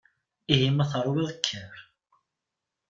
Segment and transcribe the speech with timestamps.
[0.53, 1.75] Ihi ma teṛwiḍ kker.